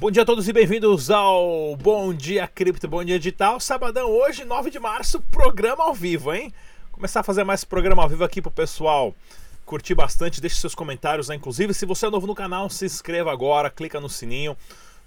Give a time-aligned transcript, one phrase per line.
[0.00, 3.58] Bom dia a todos e bem-vindos ao Bom Dia Cripto, Bom Dia Digital.
[3.58, 6.54] Sabadão hoje, 9 de março, programa ao vivo, hein?
[6.92, 9.12] Começar a fazer mais programa ao vivo aqui pro pessoal
[9.66, 11.34] curtir bastante, deixe seus comentários, né?
[11.34, 14.56] Inclusive, se você é novo no canal, se inscreva agora, clica no sininho.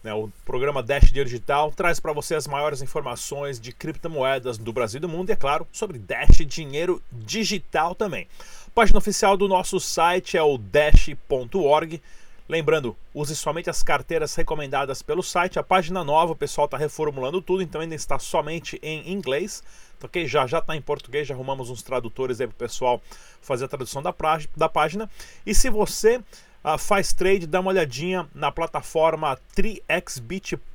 [0.03, 0.13] Né?
[0.13, 4.97] O programa Dash Dinheiro Digital traz para você as maiores informações de criptomoedas do Brasil
[4.97, 8.27] e do mundo e, é claro, sobre Dash Dinheiro Digital também.
[8.67, 12.01] A página oficial do nosso site é o dash.org.
[12.51, 15.57] Lembrando, use somente as carteiras recomendadas pelo site.
[15.57, 19.63] A página nova, o pessoal está reformulando tudo, então ainda está somente em inglês.
[19.97, 20.27] Então, ok?
[20.27, 23.01] Já já está em português, já arrumamos uns tradutores aí para o pessoal
[23.41, 24.13] fazer a tradução da,
[24.53, 25.09] da página.
[25.45, 30.70] E se você uh, faz trade, dá uma olhadinha na plataforma triexbit.com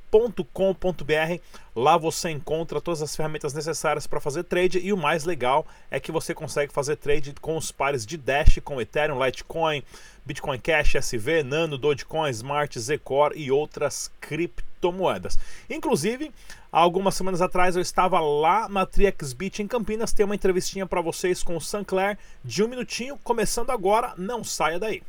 [0.53, 1.41] com.br
[1.77, 5.99] Lá você encontra todas as ferramentas necessárias para fazer trade e o mais legal é
[5.99, 9.83] que você consegue fazer trade com os pares de Dash, com Ethereum, Litecoin,
[10.25, 15.37] Bitcoin Cash, SV, Nano, Dogecoin, Smart, Zcore e outras criptomoedas.
[15.69, 16.31] Inclusive,
[16.71, 21.43] algumas semanas atrás eu estava lá na TriXBit em Campinas, tem uma entrevistinha para vocês
[21.43, 25.03] com o Sancler de um minutinho, começando agora, não saia daí.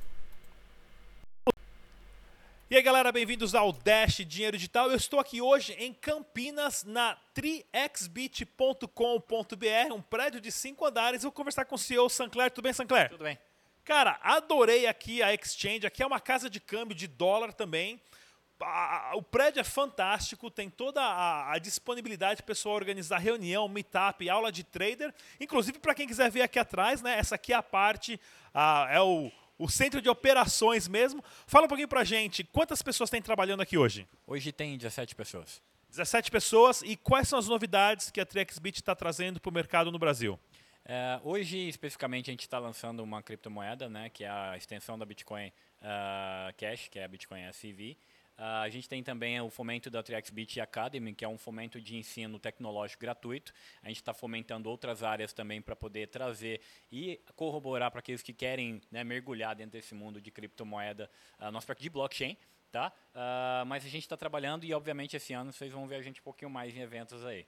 [2.70, 4.90] E aí galera, bem-vindos ao Dash Dinheiro Digital.
[4.90, 11.22] Eu estou aqui hoje em Campinas, na triexbit.com.br, um prédio de cinco andares.
[11.22, 12.50] Vou conversar com o CEO Sancler.
[12.50, 13.08] Tudo bem, Sancler?
[13.08, 13.38] Tudo bem.
[13.86, 15.86] Cara, adorei aqui a Exchange.
[15.86, 17.98] Aqui é uma casa de câmbio de dólar também.
[19.14, 24.28] O prédio é fantástico, tem toda a, a disponibilidade para o pessoal organizar reunião, meetup,
[24.28, 25.14] aula de trader.
[25.40, 27.18] Inclusive, para quem quiser ver aqui atrás, né?
[27.18, 28.20] Essa aqui é a parte,
[28.90, 31.22] é o o centro de operações mesmo.
[31.46, 34.06] Fala um pouquinho pra gente, quantas pessoas tem trabalhando aqui hoje?
[34.26, 35.60] Hoje tem 17 pessoas.
[35.90, 39.90] 17 pessoas e quais são as novidades que a TriXBit está trazendo para o mercado
[39.90, 40.38] no Brasil?
[40.84, 45.04] É, hoje, especificamente, a gente está lançando uma criptomoeda, né, que é a extensão da
[45.04, 47.96] Bitcoin uh, Cash, que é a Bitcoin SV.
[48.38, 51.96] Uh, a gente tem também o fomento da TriXBit Academy, que é um fomento de
[51.96, 53.52] ensino tecnológico gratuito.
[53.82, 56.60] A gente está fomentando outras áreas também para poder trazer
[56.92, 61.10] e corroborar para aqueles que querem né, mergulhar dentro desse mundo de criptomoeda,
[61.40, 62.36] uh, nosso aspecto de blockchain.
[62.70, 62.92] Tá?
[63.14, 66.20] Uh, mas a gente está trabalhando e, obviamente, esse ano vocês vão ver a gente
[66.20, 67.46] um pouquinho mais em eventos aí.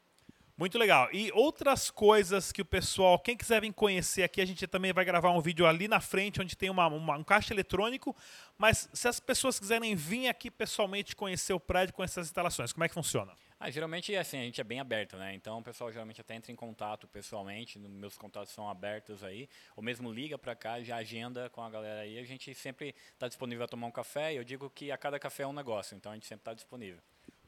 [0.60, 1.08] Muito legal.
[1.10, 5.06] E outras coisas que o pessoal, quem quiser vir conhecer aqui, a gente também vai
[5.06, 8.14] gravar um vídeo ali na frente, onde tem uma, uma, um caixa eletrônico.
[8.58, 12.84] Mas se as pessoas quiserem vir aqui pessoalmente conhecer o prédio com essas instalações, como
[12.84, 13.32] é que funciona?
[13.58, 15.34] Ah, geralmente assim, a gente é bem aberto, né?
[15.34, 19.82] Então o pessoal geralmente até entra em contato pessoalmente, meus contatos são abertos aí, ou
[19.82, 22.18] mesmo liga para cá, já agenda com a galera aí.
[22.18, 25.44] A gente sempre está disponível a tomar um café, eu digo que a cada café
[25.44, 27.00] é um negócio, então a gente sempre está disponível.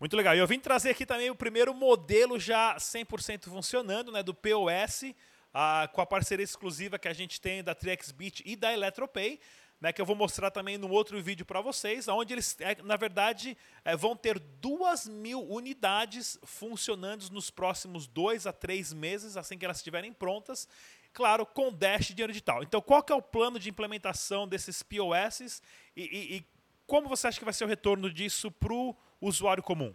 [0.02, 0.34] Muito legal.
[0.34, 5.14] E eu vim trazer aqui também o primeiro modelo já 100% funcionando, né, do POS,
[5.54, 9.38] ah, com a parceria exclusiva que a gente tem da TriXBit e da Eletropay,
[9.80, 12.96] né, que eu vou mostrar também no outro vídeo para vocês, onde eles, é, na
[12.96, 19.56] verdade, é, vão ter duas mil unidades funcionando nos próximos dois a três meses, assim
[19.56, 20.66] que elas estiverem prontas,
[21.12, 22.64] claro, com Dash de dinheiro digital.
[22.64, 25.62] Então, qual que é o plano de implementação desses POS
[25.94, 26.46] e, e, e
[26.88, 29.94] como você acha que vai ser o retorno disso para o usuário comum?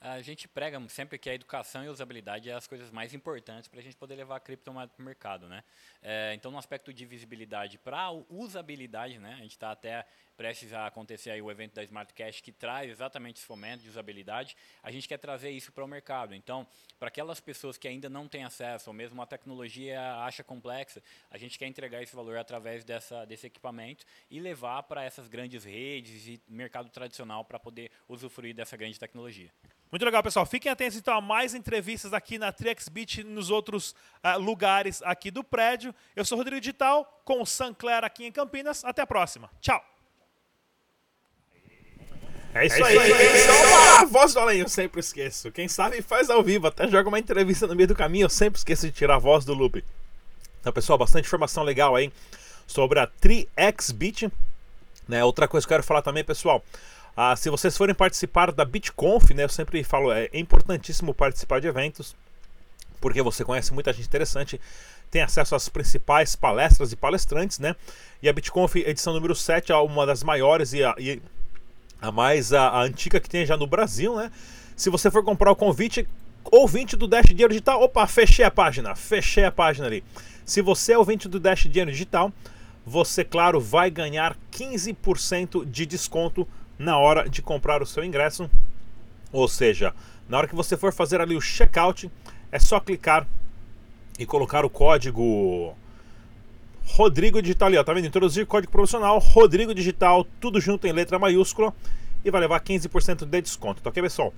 [0.00, 3.68] A gente prega sempre que a educação e a usabilidade é as coisas mais importantes
[3.68, 5.48] para a gente poder levar a criptomoeda para o mercado.
[5.48, 5.64] Né?
[6.02, 10.04] É, então, no aspecto de visibilidade para usabilidade, né, a gente está até
[10.36, 13.88] prestes a acontecer aí o evento da Smart Cash que traz exatamente esse fomento de
[13.88, 16.34] usabilidade, a gente quer trazer isso para o mercado.
[16.34, 16.66] Então,
[16.98, 21.38] para aquelas pessoas que ainda não têm acesso, ou mesmo a tecnologia acha complexa, a
[21.38, 26.26] gente quer entregar esse valor através dessa, desse equipamento e levar para essas grandes redes
[26.26, 29.50] e mercado tradicional para poder usufruir dessa grande tecnologia.
[29.94, 30.44] Muito legal, pessoal.
[30.44, 33.92] Fiquem atentos então a mais entrevistas aqui na TriXBit e nos outros
[34.24, 35.94] uh, lugares aqui do prédio.
[36.16, 38.84] Eu sou Rodrigo Digital, com o Sancler aqui em Campinas.
[38.84, 39.48] Até a próxima.
[39.60, 39.93] Tchau.
[42.54, 42.98] É isso, é aí.
[42.98, 43.48] aí.
[43.98, 45.50] a voz do além, eu sempre esqueço.
[45.50, 48.58] Quem sabe faz ao vivo, até joga uma entrevista no meio do caminho, eu sempre
[48.58, 49.84] esqueço de tirar a voz do loop.
[50.60, 52.12] Então, pessoal, bastante informação legal aí
[52.66, 54.30] sobre a TriXBit.
[55.08, 55.24] Né?
[55.24, 56.64] Outra coisa que eu quero falar também, pessoal,
[57.16, 61.66] ah, se vocês forem participar da BitConf, né, eu sempre falo, é importantíssimo participar de
[61.66, 62.14] eventos,
[63.00, 64.60] porque você conhece muita gente interessante,
[65.10, 67.76] tem acesso às principais palestras e palestrantes, né?
[68.22, 71.20] E a BitConf edição número 7 é uma das maiores e, a, e
[72.04, 74.30] a mais a, a, antiga que tem já no Brasil, né?
[74.76, 76.06] Se você for comprar o convite,
[76.44, 80.04] ouvinte do Dash Dinheiro Digital, opa, fechei a página, fechei a página ali.
[80.44, 82.30] Se você é ouvinte do Dash Dinheiro Digital,
[82.84, 86.46] você, claro, vai ganhar 15% de desconto
[86.78, 88.50] na hora de comprar o seu ingresso.
[89.32, 89.94] Ou seja,
[90.28, 92.10] na hora que você for fazer ali o checkout,
[92.52, 93.26] é só clicar
[94.18, 95.74] e colocar o código
[96.86, 98.06] Rodrigo Digital ali, ó, tá vendo?
[98.06, 101.72] Introduzir código promocional Rodrigo Digital, tudo junto em letra maiúscula.
[102.24, 104.32] e vai levar 15% de desconto, tá ok, pessoal?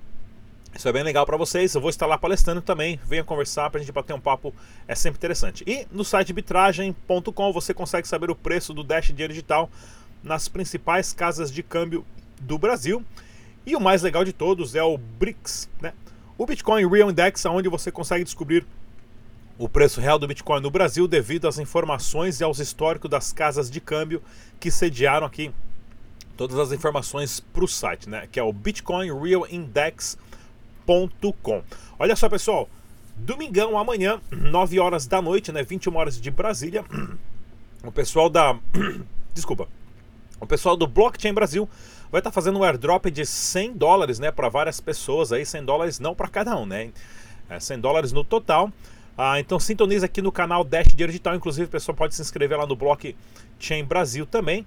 [0.75, 1.73] Isso é bem legal para vocês.
[1.73, 2.99] Eu vou estar lá palestrando também.
[3.03, 4.53] Venha conversar para a gente bater um papo.
[4.87, 5.63] É sempre interessante.
[5.65, 9.69] E no site bitragem.com você consegue saber o preço do Dash Dinheiro Digital
[10.21, 12.05] nas principais casas de câmbio
[12.39, 13.03] do Brasil.
[13.65, 15.93] E o mais legal de todos é o BRICS, né?
[16.37, 18.63] O Bitcoin Real Index, onde você consegue descobrir
[19.57, 23.69] o preço real do Bitcoin no Brasil devido às informações e aos históricos das casas
[23.69, 24.21] de câmbio
[24.59, 25.51] que sediaram aqui
[26.35, 28.27] todas as informações para o site, né?
[28.31, 30.17] Que é o Bitcoin Real Index
[30.87, 31.61] gmail.com.
[31.99, 32.69] Olha só, pessoal,
[33.17, 36.85] domingão amanhã, 9 horas da noite, né, 21 horas de Brasília,
[37.83, 38.57] o pessoal da
[39.33, 39.67] Desculpa.
[40.39, 41.69] O pessoal do Blockchain Brasil
[42.11, 45.65] vai estar tá fazendo um airdrop de 100 dólares, né, para várias pessoas aí, 100
[45.65, 46.91] dólares não para cada um, né?
[47.49, 48.71] É 100 dólares no total.
[49.17, 52.57] Ah, então sintoniza aqui no canal Dash Dinheiro Digital, inclusive o pessoal pode se inscrever
[52.57, 54.63] lá no Blockchain Brasil também.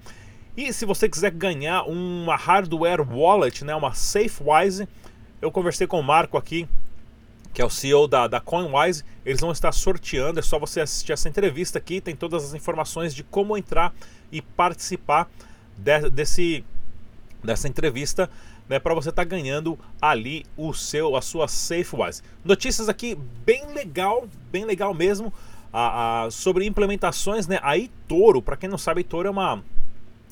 [0.57, 4.89] E se você quiser ganhar uma hardware wallet, né, uma SafeWise,
[5.41, 6.69] eu conversei com o Marco aqui,
[7.55, 9.05] que é o CEO da, da CoinWise.
[9.25, 13.15] Eles vão estar sorteando, é só você assistir essa entrevista aqui, tem todas as informações
[13.15, 13.95] de como entrar
[14.33, 15.31] e participar
[15.77, 16.65] de, desse,
[17.43, 18.29] dessa entrevista.
[18.71, 22.23] Né, para você estar tá ganhando ali o seu a sua SafeWise.
[22.45, 25.33] Notícias aqui bem legal, bem legal mesmo,
[25.73, 27.59] a, a, sobre implementações, né?
[27.63, 29.63] A eToro, para quem não sabe, eToro é uma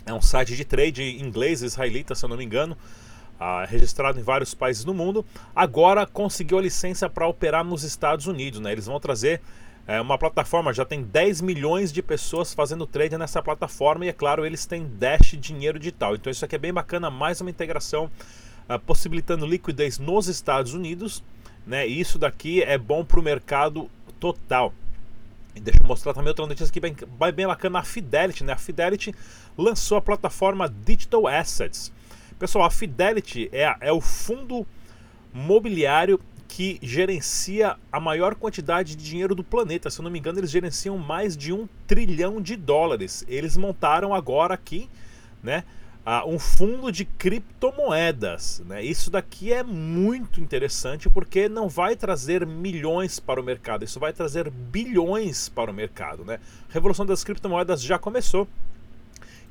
[0.06, 2.76] é um site de trade inglês israelita, se eu não me engano
[3.38, 5.24] ah, registrado em vários países do mundo,
[5.54, 8.60] agora conseguiu a licença para operar nos Estados Unidos.
[8.60, 8.72] Né?
[8.72, 9.40] Eles vão trazer
[9.88, 14.12] é, uma plataforma, já tem 10 milhões de pessoas fazendo trade nessa plataforma e, é
[14.12, 16.14] claro, eles têm Dash dinheiro digital.
[16.14, 18.10] Então, isso aqui é bem bacana, mais uma integração
[18.68, 21.24] ah, possibilitando liquidez nos Estados Unidos.
[21.66, 21.88] Né?
[21.88, 23.90] E isso daqui é bom para o mercado
[24.20, 24.74] total.
[25.54, 26.94] E deixa eu mostrar também outra notícia aqui bem,
[27.34, 28.44] bem bacana, a Fidelity.
[28.44, 28.52] Né?
[28.52, 29.14] A Fidelity
[29.56, 31.90] lançou a plataforma Digital Assets.
[32.38, 34.66] Pessoal, a Fidelity é, é o fundo
[35.32, 39.90] mobiliário que gerencia a maior quantidade de dinheiro do planeta.
[39.90, 43.24] Se eu não me engano, eles gerenciam mais de um trilhão de dólares.
[43.28, 44.88] Eles montaram agora aqui,
[45.42, 45.62] né?
[46.26, 48.62] Um fundo de criptomoedas.
[48.66, 48.82] Né?
[48.82, 54.10] Isso daqui é muito interessante porque não vai trazer milhões para o mercado, isso vai
[54.10, 56.24] trazer bilhões para o mercado.
[56.24, 56.40] Né?
[56.70, 58.48] A revolução das criptomoedas já começou.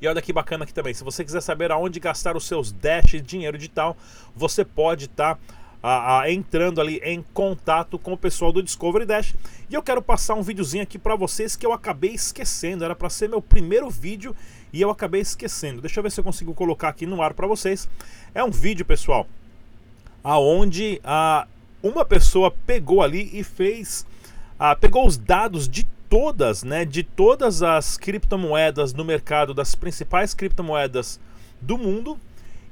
[0.00, 3.10] E olha que bacana aqui também, se você quiser saber aonde gastar os seus dash
[3.10, 3.96] de dinheiro digital,
[4.34, 5.40] você pode estar tá,
[6.28, 9.34] entrando ali em contato com o pessoal do Discovery Dash.
[9.70, 13.08] E eu quero passar um videozinho aqui para vocês que eu acabei esquecendo, era para
[13.08, 14.34] ser meu primeiro vídeo
[14.72, 15.80] e eu acabei esquecendo.
[15.80, 17.88] Deixa eu ver se eu consigo colocar aqui no ar para vocês.
[18.34, 19.26] É um vídeo, pessoal,
[20.22, 21.46] aonde a
[21.82, 24.04] uma pessoa pegou ali e fez,
[24.80, 31.20] pegou os dados de todas, né, de todas as criptomoedas no mercado, das principais criptomoedas
[31.60, 32.18] do mundo,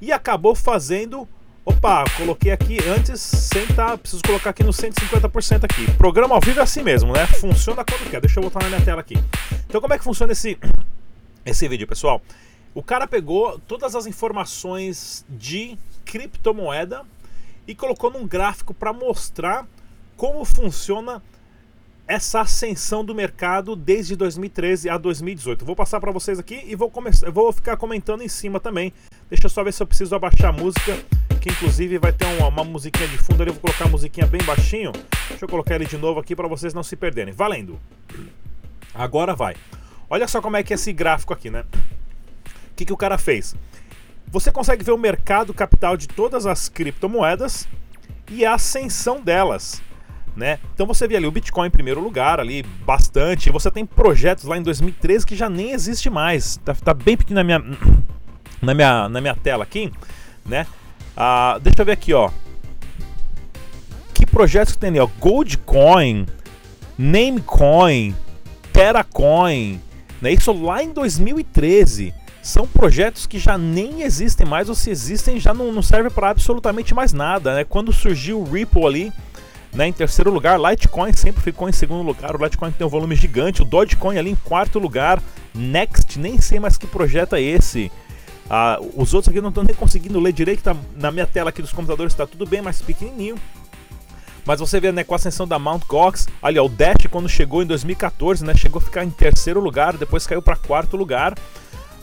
[0.00, 1.29] e acabou fazendo.
[1.68, 5.90] Opa, coloquei aqui antes, sem tá, preciso colocar aqui no 150% aqui.
[5.98, 7.26] Programa ao vivo é assim mesmo, né?
[7.26, 8.20] Funciona quando quer.
[8.20, 9.16] Deixa eu botar na minha tela aqui.
[9.66, 10.56] Então, como é que funciona esse,
[11.44, 12.22] esse vídeo, pessoal?
[12.72, 17.02] O cara pegou todas as informações de criptomoeda
[17.66, 19.66] e colocou num gráfico para mostrar
[20.16, 21.20] como funciona
[22.06, 25.65] essa ascensão do mercado desde 2013 a 2018.
[25.65, 28.93] Vou passar para vocês aqui e vou começar, vou ficar comentando em cima também.
[29.29, 30.96] Deixa eu só ver se eu preciso abaixar a música,
[31.41, 33.51] que inclusive vai ter uma, uma musiquinha de fundo ali.
[33.51, 34.93] Eu vou colocar a musiquinha bem baixinho.
[35.29, 37.34] Deixa eu colocar ele de novo aqui para vocês não se perderem.
[37.34, 37.79] Valendo.
[38.94, 39.56] Agora vai.
[40.08, 41.65] Olha só como é que é esse gráfico aqui, né?
[42.70, 43.56] O que, que o cara fez?
[44.29, 47.67] Você consegue ver o mercado capital de todas as criptomoedas
[48.31, 49.82] e a ascensão delas
[50.36, 50.58] né?
[50.74, 53.50] Então você vê ali o Bitcoin em primeiro lugar, ali bastante.
[53.50, 56.58] Você tem projetos lá em 2013 que já nem existe mais.
[56.58, 57.64] Tá, tá bem pequeno na minha,
[58.60, 59.90] na minha, na minha tela aqui,
[60.44, 60.66] né?
[61.16, 62.31] Ah, deixa eu ver aqui, ó.
[64.12, 65.08] Que projetos que tem ali, ó?
[65.19, 66.26] Goldcoin,
[66.98, 68.14] Namecoin,
[68.72, 69.81] Teracoin,
[70.20, 70.32] né?
[70.32, 72.12] Isso lá em 2013
[72.43, 76.31] são projetos que já nem existem mais, ou se existem já não, não serve para
[76.31, 77.55] absolutamente mais nada.
[77.55, 77.64] Né?
[77.64, 79.12] Quando surgiu o Ripple ali,
[79.76, 82.34] né, em terceiro lugar, Litecoin sempre ficou em segundo lugar.
[82.34, 83.60] O Litecoin tem um volume gigante.
[83.60, 85.22] O Dogecoin ali em quarto lugar.
[85.54, 87.92] Next, nem sei mais que projeto é esse.
[88.48, 90.62] Ah, os outros aqui não estão nem conseguindo ler direito.
[90.62, 93.36] Tá, na minha tela aqui dos computadores está tudo bem mais pequenininho.
[94.46, 95.84] Mas você vê né, com a ascensão da Mt.
[95.86, 99.60] Gox, ali ó, o Dash quando chegou em 2014, né, chegou a ficar em terceiro
[99.60, 101.34] lugar, depois caiu para quarto lugar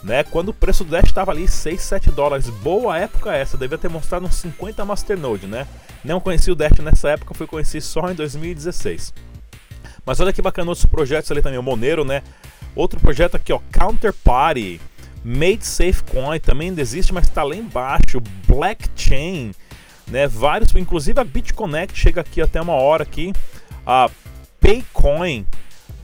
[0.04, 0.22] né?
[0.22, 2.48] Quando o preço do Dash estava ali 6, 7 dólares.
[2.48, 5.66] Boa época essa, devia ter mostrado uns 50 Masternode, né?
[6.04, 9.14] Não conheci o Dash nessa época, fui conhecer só em 2016.
[10.04, 12.22] Mas olha que bacana outros projetos ali também, o Monero, né?
[12.76, 14.80] Outro projeto aqui, ó, Counterparty.
[15.24, 18.20] Made Safe Coin também ainda existe, mas está lá embaixo.
[18.46, 19.52] Blackchain,
[20.06, 20.28] né?
[20.28, 23.32] Vários, inclusive a BitConnect chega aqui até uma hora aqui.
[23.86, 24.10] A
[24.60, 25.46] Paycoin,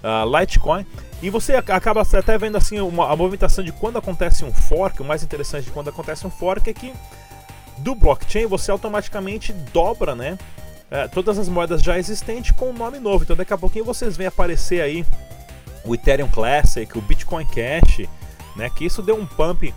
[0.03, 0.87] a Litecoin.
[1.23, 5.03] E você acaba até vendo assim uma, a movimentação de quando acontece um fork.
[5.03, 6.93] O mais interessante de quando acontece um fork é que
[7.79, 10.39] do blockchain você automaticamente dobra, né?
[10.91, 13.25] É, todas as moedas já existentes com um nome novo.
[13.25, 15.05] Então daqui a pouquinho vocês veem aparecer aí
[15.85, 18.09] o Ethereum Classic, o Bitcoin Cash,
[18.57, 18.71] né?
[18.71, 19.75] Que isso deu um pump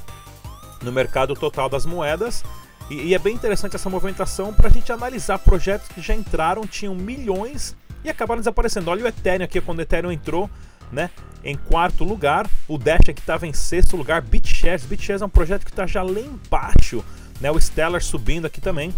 [0.82, 2.44] no mercado total das moedas.
[2.90, 6.66] E, e é bem interessante essa movimentação para a gente analisar projetos que já entraram,
[6.66, 8.90] tinham milhões e acabaram desaparecendo.
[8.90, 10.50] Olha o Ethereum aqui, quando o Ethereum entrou,
[10.94, 11.10] né?
[11.44, 14.86] Em quarto lugar, o Dash aqui estava em sexto lugar, BitShares.
[14.86, 17.04] BitShares é um projeto que está já lá embaixo,
[17.42, 17.52] né?
[17.52, 18.94] O Stellar subindo aqui também.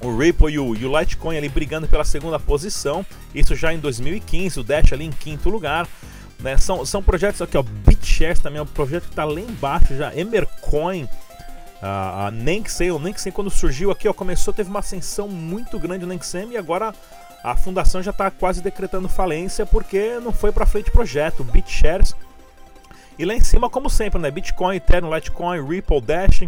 [0.00, 3.04] O Ripple e o, e o Litecoin ali brigando pela segunda posição.
[3.34, 5.88] Isso já em 2015, o Dash ali em quinto lugar.
[6.38, 6.56] Né?
[6.58, 7.62] São, são projetos aqui, ó.
[7.62, 10.14] BitShares também é um projeto que está lá embaixo já.
[10.14, 11.08] Emercoin.
[11.82, 13.00] A, a Nenksem, o
[13.32, 16.94] quando surgiu aqui, ó, começou, teve uma ascensão muito grande o Nenksem e agora
[17.44, 22.16] a fundação já está quase decretando falência porque não foi para frente o projeto, BitShares.
[23.18, 24.30] E lá em cima, como sempre, né?
[24.30, 26.44] Bitcoin, Ethereum, Litecoin, Ripple, Dash.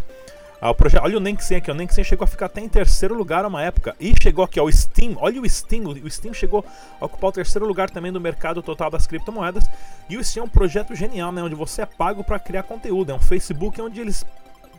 [0.59, 3.15] Ah, o projeto, olha o Nenksem aqui, o Nenksem chegou a ficar até em terceiro
[3.15, 3.95] lugar uma época.
[4.01, 6.65] E chegou aqui, ó, o Steam, olha o Steam, o Steam chegou
[6.99, 9.65] a ocupar o terceiro lugar também no mercado total das criptomoedas.
[10.09, 11.43] E o Steam é um projeto genial, né?
[11.43, 13.13] Onde você é pago para criar conteúdo.
[13.13, 14.25] É um Facebook onde eles,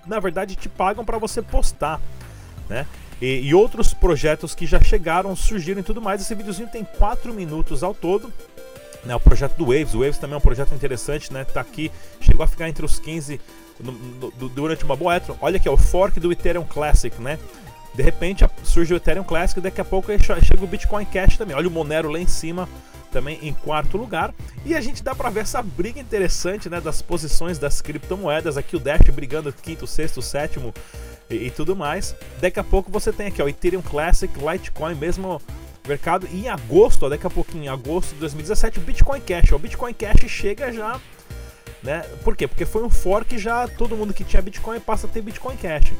[0.07, 2.01] na verdade, te pagam para você postar,
[2.67, 2.88] né?
[3.21, 6.21] E, e, outros projetos que já chegaram, surgiram e tudo mais.
[6.21, 8.31] Esse videozinho tem 4 minutos ao todo.
[9.03, 11.45] Né, o projeto do Waves, o Waves também é um projeto interessante, né?
[11.45, 13.39] Tá aqui, chegou a ficar entre os 15
[13.79, 15.38] no, no, durante uma boa época.
[15.39, 17.39] Olha aqui, é o fork do Ethereum Classic, né?
[17.95, 21.55] De repente surge o Ethereum Classic, daqui a pouco chega o Bitcoin Cash também.
[21.55, 22.67] Olha o Monero lá em cima,
[23.12, 24.33] também em quarto lugar.
[24.65, 28.57] E a gente dá para ver essa briga interessante, né, das posições das criptomoedas.
[28.57, 30.74] Aqui o Dash brigando quinto, sexto, sétimo
[31.29, 32.15] e, e, tudo mais.
[32.39, 35.41] Daqui a pouco você tem aqui, ó, Ethereum Classic, Litecoin, mesmo
[35.88, 36.27] mercado.
[36.31, 39.51] E em agosto, ó, daqui a pouquinho, em agosto de 2017, o Bitcoin Cash.
[39.51, 41.00] Ó, o Bitcoin Cash chega já,
[41.81, 42.01] né?
[42.24, 42.48] Por quê?
[42.48, 45.93] Porque foi um fork já todo mundo que tinha Bitcoin passa a ter Bitcoin Cash.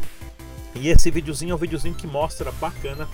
[0.76, 3.08] E esse videozinho é um videozinho que mostra bacana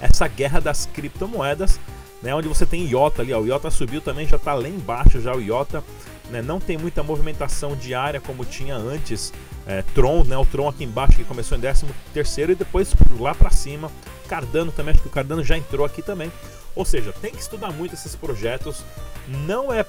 [0.00, 1.78] essa guerra das criptomoedas,
[2.22, 2.34] né?
[2.34, 5.34] Onde você tem IOTA ali, ó, o IOTA subiu também, já está lá embaixo já
[5.34, 5.82] o IOTA.
[6.30, 9.32] Né, não tem muita movimentação diária como tinha antes.
[9.66, 13.34] É, Tron, né, o Tron aqui embaixo que começou em 13 terceiro e depois lá
[13.34, 13.90] para cima.
[14.28, 16.32] Cardano também, acho que o Cardano já entrou aqui também.
[16.74, 18.82] Ou seja, tem que estudar muito esses projetos.
[19.28, 19.84] Não é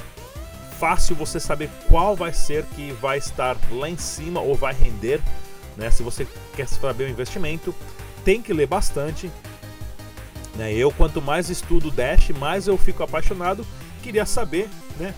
[0.79, 5.21] fácil você saber qual vai ser que vai estar lá em cima ou vai render.
[5.77, 5.89] Né?
[5.89, 7.73] Se você quer saber o investimento,
[8.25, 9.31] tem que ler bastante.
[10.55, 10.73] Né?
[10.73, 13.65] Eu, quanto mais estudo Dash, mais eu fico apaixonado.
[14.01, 15.13] Queria saber né,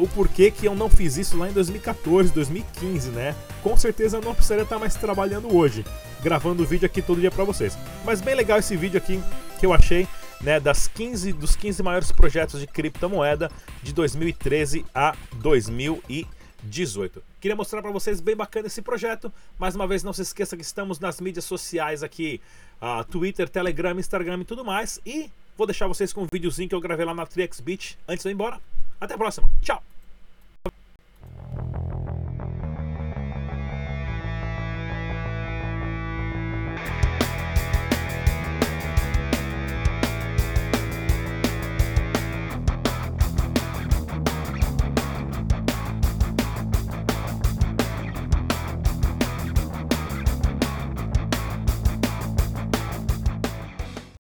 [0.00, 3.34] o porquê que eu não fiz isso lá em 2014, 2015, né?
[3.62, 5.84] Com certeza eu não precisaria estar mais trabalhando hoje,
[6.22, 7.76] gravando vídeo aqui todo dia para vocês.
[8.04, 9.22] Mas bem legal esse vídeo aqui
[9.58, 10.08] que eu achei,
[10.40, 13.50] né, das 15 dos 15 maiores projetos de criptomoeda
[13.82, 17.22] de 2013 a 2018.
[17.38, 19.30] Queria mostrar para vocês bem bacana esse projeto.
[19.58, 22.40] Mais uma vez, não se esqueça que estamos nas mídias sociais aqui,
[22.80, 24.98] uh, Twitter, Telegram, Instagram e tudo mais.
[25.04, 28.30] E vou deixar vocês com um videozinho que eu gravei lá na TriXBit antes de
[28.30, 28.58] ir embora.
[28.98, 29.48] Até a próxima.
[29.62, 29.89] Tchau!